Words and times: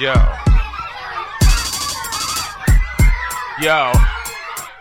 Yo. 0.00 0.10
Yo. 3.62 3.94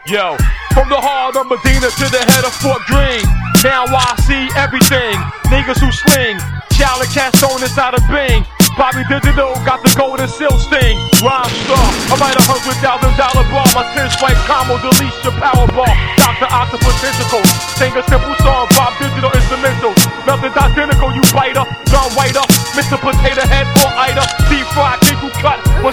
Yo. 0.09 0.34
From 0.73 0.89
the 0.89 0.97
heart 0.97 1.38
of 1.38 1.46
Medina 1.46 1.86
to 1.86 2.05
the 2.09 2.18
head 2.34 2.41
of 2.41 2.50
Fort 2.57 2.82
Greene. 2.89 3.21
Now 3.61 3.86
I 3.93 4.18
see 4.25 4.50
everything. 4.57 5.14
Niggas 5.54 5.78
who 5.78 5.93
sling. 5.93 6.41
Charlie 6.73 7.05
and 7.05 7.14
cast 7.14 7.46
on 7.46 7.61
inside 7.61 7.93
of 7.93 8.02
Bing. 8.10 8.41
Bobby 8.73 9.05
Digital 9.05 9.54
got 9.70 9.86
the 9.86 9.93
golden 9.93 10.25
seal 10.25 10.57
sting. 10.57 10.97
Rhyme 11.21 11.45
star, 11.61 11.86
I 12.09 12.18
write 12.18 12.34
a 12.34 12.41
hundred 12.50 12.73
thousand 12.82 13.14
dollar 13.14 13.46
bar. 13.54 13.69
My 13.77 13.86
ten 13.93 14.10
swipe 14.18 14.41
combo 14.50 14.82
delete 14.82 15.14
your 15.21 15.38
power 15.38 15.69
bar. 15.77 15.93
Doctor 16.18 16.50
Octopus 16.50 16.97
physical. 16.97 17.46
sing 17.77 17.93
a 17.93 18.02
simple 18.10 18.33
song. 18.41 18.66
Bob 18.74 18.97
Digital 18.97 19.30
instrumental. 19.30 19.93
nothing's 20.25 20.57
identical. 20.57 21.14
You 21.14 21.21
biter, 21.30 21.69
John 21.93 22.10
up. 22.33 22.50
Mr. 22.74 22.97
Potato 22.97 23.46
Head 23.46 23.82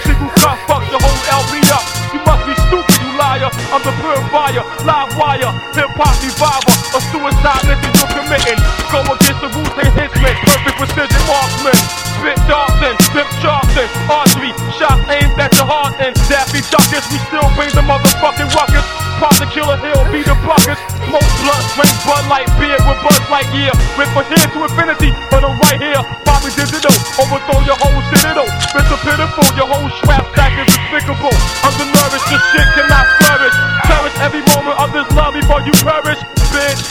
single 0.03 0.31
cut, 0.37 0.57
fuck 0.67 0.83
the 0.89 0.99
whole 0.99 1.21
LB 1.41 1.53
up. 1.71 1.85
You 2.11 2.19
must 2.25 2.43
be 2.43 2.55
stupid, 2.67 2.97
you 3.01 3.11
liar. 3.17 3.49
I'm 3.71 3.81
the 3.85 3.93
purifier, 4.01 4.63
live 4.83 5.11
wire, 5.15 5.51
hip 5.77 5.91
hop 5.95 6.15
reviver, 6.19 6.75
a 6.95 6.99
suicide 7.11 7.63
mission 7.69 7.91
you're 7.95 8.11
committing. 8.11 8.59
Go 8.91 8.99
against 9.05 9.39
the 9.39 9.49
rules 9.53 9.75
and 9.79 9.91
hitmen, 9.95 10.35
perfect 10.43 10.75
precision 10.77 11.23
marksman. 11.29 11.77
Spit 12.21 12.37
Dawson, 12.45 12.95
Pip 13.17 13.29
Charleston, 13.41 13.89
archery, 14.05 14.51
shots 14.77 15.01
aimed 15.09 15.33
at 15.41 15.49
your 15.57 15.65
heart 15.65 15.97
and 15.97 16.13
Daffy 16.29 16.61
Duckers. 16.69 17.05
We 17.09 17.17
still 17.25 17.49
bring 17.57 17.73
the 17.73 17.81
motherfucking 17.81 18.53
ruckus. 18.53 18.85
Pop 19.17 19.33
the 19.37 19.49
killer 19.49 19.77
hill, 19.77 20.01
be 20.13 20.21
the 20.21 20.37
buckets. 20.45 20.81
Smoke 21.09 21.31
blunt, 21.41 21.65
drink 21.77 21.95
Bud 22.05 22.25
Light 22.29 22.49
beer 22.61 22.77
with 22.85 22.99
Buzz 23.01 23.21
Lightyear. 23.29 23.73
Rip 23.97 24.09
from 24.13 24.25
here 24.29 24.47
to 24.53 24.59
infinity, 24.69 25.09
but 25.29 25.41
I'm 25.45 25.57
right 25.61 25.81
here. 25.81 26.30
Bobby 26.41 26.57
Digital, 26.57 26.89
overthrow 27.21 27.61
your 27.69 27.77
whole 27.77 28.01
citadel. 28.09 28.49
Mr. 28.73 28.97
Pitiful, 29.05 29.45
your 29.53 29.69
whole 29.69 29.85
strap 30.01 30.25
stack 30.33 30.57
is 30.57 30.73
despicable. 30.73 31.29
Undernourished, 31.61 32.25
this 32.33 32.41
shit 32.49 32.65
cannot 32.73 33.05
flourish. 33.21 33.53
Cherish 33.85 34.17
every 34.25 34.41
moment 34.49 34.73
of 34.81 34.89
this 34.89 35.05
love 35.13 35.37
before 35.37 35.61
you 35.61 35.73
perish, 35.85 36.17
bitch. 36.49 36.81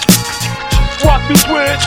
Watch 1.03 1.27
me 1.27 1.35
switch. 1.35 1.83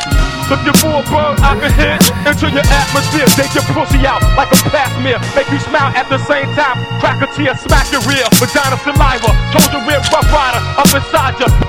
Looking 0.51 0.75
for 0.75 0.91
a 0.91 1.03
bird 1.07 1.39
I 1.39 1.55
can 1.55 1.71
hit 1.79 2.03
into 2.27 2.51
your 2.51 2.67
atmosphere. 2.67 3.31
Take 3.31 3.55
your 3.55 3.63
pussy 3.71 4.03
out 4.03 4.19
like 4.35 4.51
a 4.51 4.59
pap-smear. 4.67 5.23
Make 5.31 5.47
you 5.47 5.59
smile 5.63 5.95
at 5.95 6.11
the 6.11 6.19
same 6.19 6.51
time. 6.59 6.83
Crack 6.99 7.23
a 7.23 7.31
tear, 7.31 7.55
smack 7.55 7.87
your 7.95 8.03
rear. 8.03 8.27
Vagina 8.43 8.75
saliva. 8.83 9.31
Trojan 9.55 9.87
rib 9.87 10.03
rough 10.11 10.27
rider. 10.35 10.59
Up 10.75 10.91
inside 10.91 11.39
you. 11.39 11.62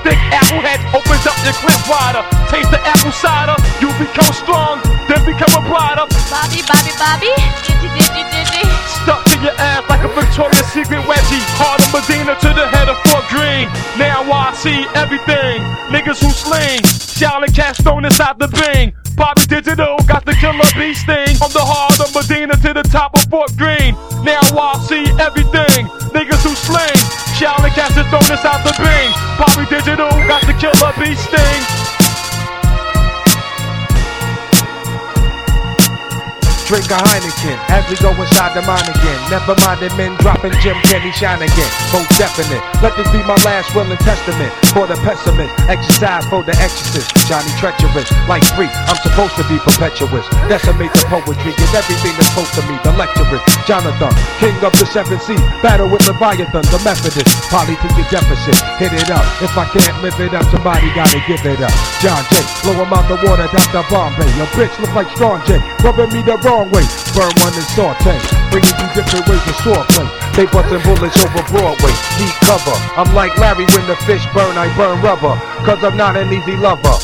Head 0.63 0.81
opens 0.95 1.27
up 1.27 1.35
your 1.43 1.57
clip 1.59 1.81
wider. 1.89 2.23
Taste 2.51 2.71
the 2.71 2.81
apple 2.85 3.13
cider. 3.13 3.57
You 3.81 3.91
become 3.99 4.33
strong, 4.35 4.79
then 5.11 5.21
become 5.27 5.51
a 5.57 5.63
brighter. 5.67 6.07
Bobby, 6.31 6.61
Bobby, 6.69 6.93
Bobby. 7.01 7.33
Stuck 9.05 9.25
to 9.31 9.37
your 9.43 9.57
ass 9.59 9.85
like 9.89 10.03
a 10.03 10.11
Victoria's 10.15 10.67
Secret 10.73 11.03
wedgie. 11.05 11.43
Heart 11.61 11.85
of 11.85 11.91
Medina 11.93 12.35
to 12.41 12.51
the 12.55 12.67
head 12.73 12.89
of 12.89 12.97
Fort 13.05 13.27
Greene. 13.29 13.69
Now 13.99 14.25
I 14.25 14.55
see 14.55 14.87
everything. 14.95 15.61
Niggas 15.93 16.23
who 16.23 16.31
sling. 16.31 16.83
Shouting 17.19 17.53
cast 17.53 17.83
stone 17.83 18.05
inside 18.05 18.39
the 18.39 18.49
bing. 18.49 18.95
Bobby 19.17 19.47
Digital 19.47 19.97
got 20.07 20.25
the 20.25 20.35
killer 20.35 20.67
bee 20.75 20.95
sting. 20.95 21.37
From 21.37 21.53
the 21.53 21.63
heart 21.63 22.01
of 22.01 22.11
Medina 22.15 22.55
to 22.57 22.73
the 22.75 22.83
top 22.83 23.15
of 23.15 23.23
Fort 23.31 23.53
Greene. 23.57 23.95
Now 24.25 24.43
I 24.43 24.79
see 24.89 25.07
everything. 25.21 25.74
Niggas 26.15 26.47
who 26.47 26.55
sling. 26.55 26.95
Shouting 27.35 27.75
cast 27.75 27.95
stone 27.95 28.31
inside 28.31 28.63
the 28.63 28.73
bing. 28.79 29.11
Bobby 29.37 29.67
Digital 29.69 30.11
got 30.31 30.47
the 30.47 30.55
killer 30.55 30.93
bee 30.97 31.17
sting. 31.17 31.84
Drink 36.75 36.91
a 36.91 36.99
Heineken 37.07 37.55
as 37.71 37.87
we 37.87 37.95
go 38.03 38.11
inside 38.19 38.51
the 38.51 38.63
mine 38.67 38.83
again. 38.83 39.21
Never 39.31 39.55
mind 39.63 39.79
the 39.79 39.95
men 39.95 40.19
dropping 40.19 40.51
Jim 40.59 40.75
Kenny 40.91 41.15
shine 41.15 41.39
again. 41.39 41.71
Most 41.95 42.11
definite. 42.19 42.59
Let 42.83 42.99
this 42.99 43.07
be 43.15 43.23
my 43.23 43.39
last 43.47 43.71
will 43.79 43.87
and 43.87 43.95
testament 44.03 44.51
for 44.75 44.83
the 44.91 44.99
pessimist. 45.07 45.55
Exercise 45.71 46.27
for 46.27 46.43
the 46.43 46.51
exorcist. 46.59 47.15
Johnny 47.31 47.47
treacherous, 47.63 48.11
like 48.27 48.43
free. 48.59 48.67
I'm 48.91 48.99
supposed 49.07 49.39
to 49.39 49.47
be 49.47 49.55
perpetuous. 49.63 50.27
Decimate 50.51 50.91
the 50.99 51.07
poetry, 51.07 51.55
get 51.55 51.71
everything 51.79 52.11
that's 52.19 52.35
supposed 52.35 52.59
to 52.59 52.67
me. 52.67 52.75
The 52.83 52.91
lecturist, 52.99 53.47
Jonathan, 53.71 54.11
king 54.43 54.59
of 54.67 54.75
the 54.75 54.87
seven 54.91 55.23
seas. 55.23 55.39
Battle 55.63 55.87
with 55.87 56.03
Leviathan, 56.11 56.67
the 56.75 56.83
Methodist. 56.83 57.31
Poly 57.55 57.79
to 57.79 57.89
deficit. 58.11 58.59
Hit 58.83 58.91
it 58.91 59.15
up. 59.15 59.23
If 59.39 59.55
I 59.55 59.71
can't 59.71 59.95
live 60.03 60.19
it 60.19 60.35
up, 60.35 60.43
somebody 60.51 60.91
gotta 60.99 61.23
give 61.31 61.47
it 61.47 61.63
up. 61.63 61.71
John 62.03 62.19
J. 62.35 62.43
Blow 62.67 62.83
him 62.83 62.91
out 62.91 63.07
the 63.07 63.15
water, 63.23 63.47
Dr. 63.47 63.87
Bombay. 63.87 64.27
Your 64.35 64.51
bitch 64.59 64.75
look 64.83 64.91
like 64.99 65.07
Strong 65.15 65.47
J. 65.47 65.63
Rubbing 65.87 66.11
me 66.11 66.27
the 66.27 66.35
wrong 66.43 66.64
way. 66.71 66.85
Burn 67.17 67.33
one 67.43 67.55
and 67.57 67.69
saute. 67.75 68.17
Bringing 68.53 68.77
you 68.79 68.89
different 68.95 69.25
ways 69.27 69.45
of 69.49 69.57
swordplay. 69.61 70.09
They 70.37 70.47
busting 70.47 70.83
bullets 70.85 71.19
over 71.25 71.43
Broadway. 71.51 71.95
Deep 72.17 72.37
cover. 72.45 72.77
I'm 72.97 73.11
like 73.15 73.37
Larry 73.37 73.65
when 73.75 73.87
the 73.87 73.97
fish 74.05 74.25
burn, 74.33 74.57
I 74.57 74.69
burn 74.77 75.01
rubber. 75.03 75.35
Cause 75.65 75.83
I'm 75.83 75.97
not 75.97 76.17
an 76.17 76.33
easy 76.33 76.57
lover. 76.57 76.97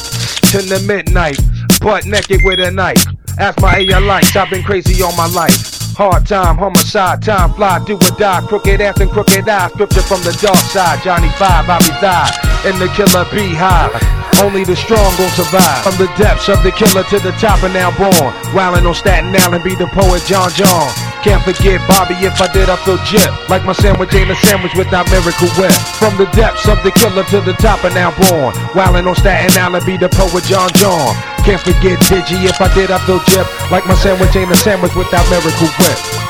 Till 0.49 0.67
the 0.67 0.83
midnight. 0.87 1.39
Butt 1.81 2.07
naked 2.07 2.41
with 2.45 2.61
a 2.61 2.71
knife. 2.71 3.05
Ask 3.39 3.61
my 3.63 3.79
A 3.79 4.01
lights, 4.01 4.37
I've 4.37 4.51
been 4.51 4.63
crazy 4.63 5.03
all 5.03 5.17
my 5.17 5.27
life. 5.27 5.97
Hard 5.97 6.27
time, 6.27 6.57
homicide, 6.57 7.23
time 7.23 7.55
fly, 7.55 7.83
do 7.85 7.95
or 7.95 8.17
die. 8.19 8.45
Crooked 8.47 8.81
ass 8.81 9.01
and 9.01 9.11
crooked 9.11 9.49
eye, 9.49 9.69
scripture 9.69 10.03
from 10.03 10.23
the 10.23 10.37
dark 10.43 10.59
side. 10.59 11.03
Johnny 11.03 11.31
Five, 11.31 11.69
I 11.69 11.79
reside 11.79 12.50
in 12.65 12.79
the 12.79 12.89
killer 12.93 13.25
beehive. 13.33 13.93
Only 14.41 14.65
the 14.65 14.77
strong 14.77 15.13
gon' 15.17 15.33
survive. 15.37 15.85
From 15.85 15.97
the 16.01 16.09
depths 16.17 16.49
of 16.49 16.63
the 16.63 16.73
killer 16.73 17.05
to 17.13 17.19
the 17.21 17.33
top 17.37 17.63
and 17.63 17.75
now 17.75 17.93
born. 17.97 18.33
Wildin' 18.57 18.87
on 18.87 18.95
Staten 18.95 19.35
Island, 19.37 19.65
be 19.65 19.75
the 19.75 19.87
poet 19.89 20.25
John 20.25 20.51
John. 20.57 20.89
Can't 21.21 21.45
forget 21.45 21.81
Bobby 21.87 22.17
if 22.25 22.41
I 22.41 22.49
did, 22.53 22.71
I 22.71 22.77
feel 22.81 22.97
jip. 23.05 23.29
Like 23.49 23.65
my 23.65 23.73
sandwich 23.73 24.15
ain't 24.15 24.31
a 24.31 24.37
sandwich 24.37 24.75
without 24.75 25.11
miracle 25.11 25.49
whip. 25.61 25.73
From 26.01 26.17
the 26.17 26.25
depths 26.33 26.69
of 26.69 26.81
the 26.83 26.91
killer 26.93 27.25
to 27.29 27.41
the 27.41 27.53
top 27.61 27.85
and 27.85 27.95
now 27.95 28.17
born. 28.17 28.55
Wildin' 28.73 29.07
on 29.07 29.17
Staten 29.17 29.53
Island, 29.61 29.85
be 29.85 29.97
the 29.97 30.09
poet 30.09 30.45
John 30.45 30.71
John. 30.81 31.13
Can't 31.45 31.61
forget 31.61 32.01
Digi 32.09 32.49
if 32.49 32.61
I 32.61 32.73
did, 32.75 32.91
I 32.91 32.99
feel 33.05 33.21
jip. 33.29 33.45
Like 33.71 33.87
my 33.87 33.95
sandwich 33.95 34.35
ain't 34.37 34.53
a 34.53 34.57
sandwich 34.57 34.95
without 34.95 35.29
miracle 35.29 35.69
whip. 35.81 36.30